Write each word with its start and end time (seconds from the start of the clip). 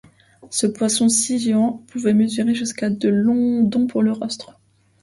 Ce 0.49 0.65
poisson-scie 0.65 1.37
géant 1.37 1.83
pouvait 1.85 2.15
mesurer 2.15 2.55
jusqu'à 2.55 2.89
de 2.89 3.07
long 3.07 3.61
dont 3.63 3.85
pour 3.85 4.01
le 4.01 4.11
rostre. 4.11 4.59